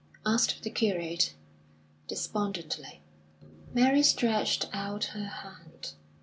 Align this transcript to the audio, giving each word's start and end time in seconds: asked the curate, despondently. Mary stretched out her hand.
asked 0.25 0.63
the 0.63 0.71
curate, 0.71 1.35
despondently. 2.07 3.03
Mary 3.71 4.01
stretched 4.01 4.67
out 4.73 5.03
her 5.13 5.25
hand. 5.27 5.91